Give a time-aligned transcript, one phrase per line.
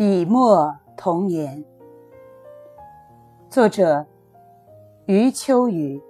[0.00, 1.62] 笔墨童年，
[3.50, 4.06] 作者
[5.04, 6.02] 余秋雨。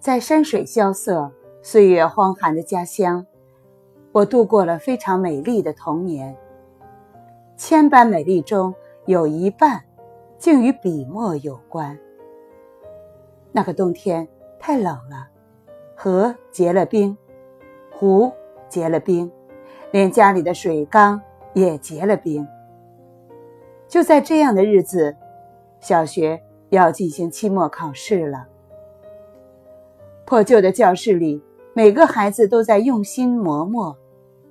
[0.00, 1.30] 在山水萧瑟、
[1.62, 3.24] 岁月荒寒的家乡，
[4.10, 6.36] 我度过了非常美丽的童年。
[7.56, 8.74] 千般美丽中
[9.06, 9.84] 有一半，
[10.36, 11.96] 竟与笔墨有关。
[13.52, 14.26] 那个冬天
[14.58, 15.28] 太冷了，
[15.94, 17.16] 河结了冰，
[17.92, 18.32] 湖
[18.68, 19.30] 结了冰。
[19.90, 21.20] 连家里的水缸
[21.54, 22.46] 也结了冰。
[23.88, 25.16] 就在这样的日子，
[25.80, 28.46] 小学要进行期末考试了。
[30.26, 33.96] 破旧的教室里，每个孩子都在用心磨墨，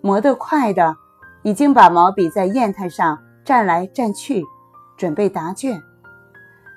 [0.01, 0.95] 磨得快的
[1.43, 4.43] 已经把毛笔在砚台上蘸来蘸去，
[4.97, 5.79] 准备答卷。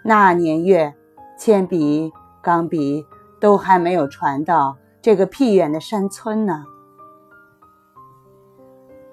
[0.04, 0.94] 那年月，
[1.38, 3.06] 铅笔、钢笔
[3.40, 6.62] 都还没有传到这个僻远的山村呢。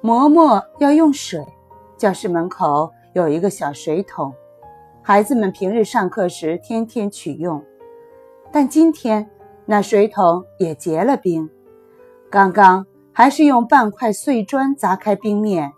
[0.08, 1.46] 馍馍要用水，
[1.98, 4.34] 教室门口有一个小水桶，
[5.02, 7.62] 孩子们平日上课时天天取用。
[8.50, 9.30] 但今天
[9.66, 11.50] 那水桶也结了冰，
[12.30, 15.74] 刚刚还是用半块碎砖砸开冰面，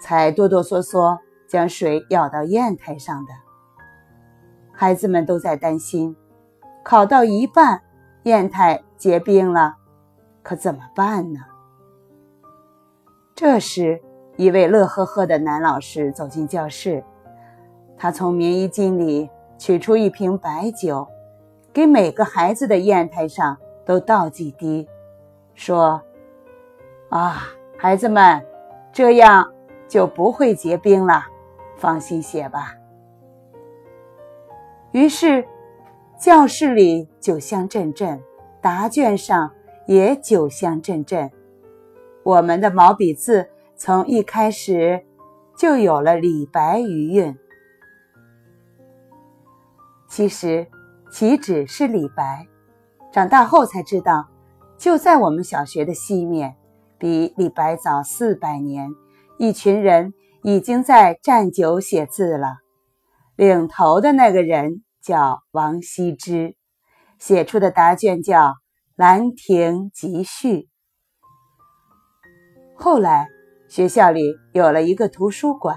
[0.00, 3.32] 才哆哆嗦嗦将水舀到砚台上的。
[4.72, 6.16] 孩子们都在担心，
[6.82, 7.82] 考到一半，
[8.22, 9.74] 砚台结冰了，
[10.42, 11.40] 可怎么办呢？
[13.34, 14.00] 这时，
[14.36, 17.02] 一位乐呵呵的男老师走进教室，
[17.96, 21.04] 他从棉衣襟里取出一瓶白酒，
[21.72, 24.88] 给每个孩子的砚台上都倒几滴，
[25.52, 26.00] 说
[27.10, 27.42] ：“啊，
[27.76, 28.40] 孩子们，
[28.92, 29.52] 这样
[29.88, 31.24] 就不会结冰了，
[31.76, 32.76] 放心写吧。”
[34.92, 35.44] 于是，
[36.16, 38.22] 教室里酒香阵阵，
[38.60, 39.50] 答卷上
[39.86, 41.28] 也酒香阵阵。
[42.24, 45.04] 我们的毛笔字从一开始
[45.58, 47.38] 就有了李白余韵。
[50.08, 50.66] 其实，
[51.10, 52.46] 岂止是李白？
[53.12, 54.28] 长大后才知道，
[54.78, 56.56] 就在我们小学的西面，
[56.98, 58.88] 比李白早四百年，
[59.38, 62.56] 一群人已经在蘸酒写字了。
[63.36, 66.56] 领头的那个人叫王羲之，
[67.18, 68.40] 写出的答卷叫
[68.96, 70.56] 《兰亭集序》。
[72.76, 73.28] 后来，
[73.68, 75.76] 学校里有了一个图书馆。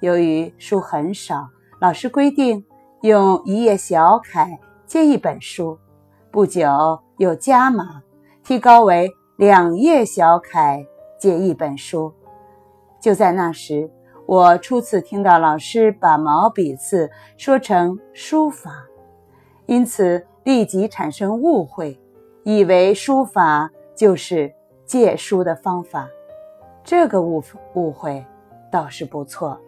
[0.00, 1.48] 由于书很少，
[1.80, 2.64] 老师规定
[3.02, 5.78] 用一页小楷借一本书。
[6.30, 8.02] 不久又加码，
[8.42, 10.84] 提高为两页小楷
[11.18, 12.12] 借一本书。
[13.00, 13.88] 就在那时，
[14.26, 18.84] 我初次听到老师把毛笔字说成书法，
[19.66, 21.98] 因此立即产生误会，
[22.42, 24.52] 以为书法就是
[24.84, 26.08] 借书的方法。
[26.84, 27.42] 这个误
[27.74, 28.24] 误会
[28.70, 29.58] 倒是不错。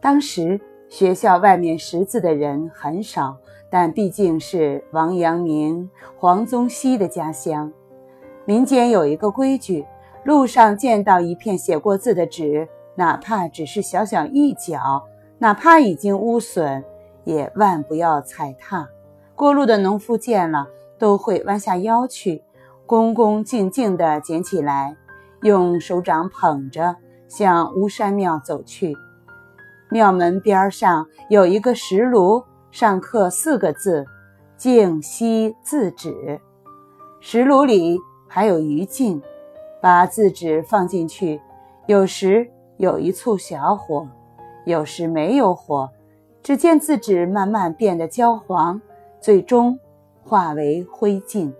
[0.00, 3.36] 当时学校外面识字的人很少，
[3.70, 7.72] 但毕竟是王阳明、黄宗羲的家乡，
[8.44, 9.84] 民间有一个规矩：
[10.24, 15.04] 路上见到一片写过字的纸，哪怕只是小小一角，
[15.38, 16.84] 哪怕已经污损，
[17.24, 18.88] 也万不要踩踏。
[19.34, 20.66] 过路的农夫见了，
[20.98, 22.42] 都会弯下腰去。
[22.88, 24.96] 恭恭敬敬地捡起来，
[25.42, 26.96] 用手掌捧着，
[27.28, 28.96] 向巫山庙走去。
[29.90, 34.06] 庙门边上有一个石炉，上刻四个字
[34.56, 36.40] ：“静息字纸。”
[37.20, 39.20] 石炉里还有余烬，
[39.82, 41.38] 把字纸放进去，
[41.84, 44.08] 有时有一簇小火，
[44.64, 45.90] 有时没有火，
[46.42, 48.80] 只见字纸慢慢变得焦黄，
[49.20, 49.78] 最终
[50.24, 51.52] 化为灰烬。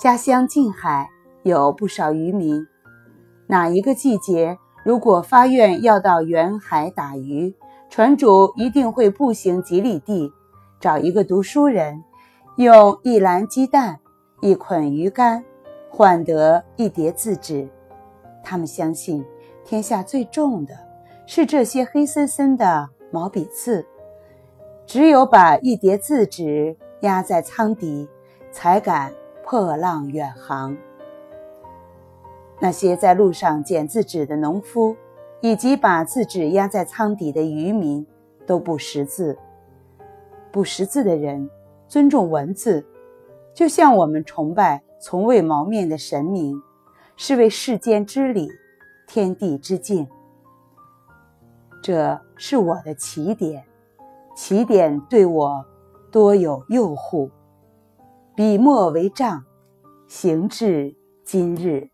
[0.00, 1.10] 家乡近海
[1.42, 2.66] 有不少渔民，
[3.46, 7.54] 哪一个季节如果发愿要到远海打鱼，
[7.90, 10.32] 船主一定会步行几里地，
[10.80, 12.02] 找一个读书人，
[12.56, 14.00] 用一篮鸡蛋、
[14.40, 15.44] 一捆鱼竿
[15.90, 17.68] 换得一叠字纸。
[18.42, 19.22] 他们相信，
[19.66, 20.74] 天下最重的
[21.26, 23.84] 是这些黑森森的毛笔字，
[24.86, 28.08] 只有把一叠字纸压在舱底，
[28.50, 29.12] 才敢。
[29.50, 30.76] 破浪远航。
[32.60, 34.94] 那些在路上捡字纸的农夫，
[35.40, 38.06] 以及把字纸压在舱底的渔民，
[38.46, 39.36] 都不识字。
[40.52, 41.50] 不识字的人
[41.88, 42.86] 尊重文字，
[43.52, 46.54] 就像我们崇拜从未谋面的神明，
[47.16, 48.48] 是为世间之理、
[49.08, 50.06] 天地之境。
[51.82, 53.64] 这是我的起点，
[54.36, 55.66] 起点对我
[56.12, 57.28] 多有诱惑。
[58.40, 59.44] 笔墨为杖，
[60.08, 61.90] 行至今日。